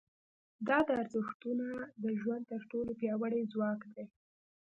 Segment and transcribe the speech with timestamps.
[0.67, 1.67] دا ارزښتونه
[2.03, 4.05] د ژوند تر ټولو پیاوړي ځواک دي.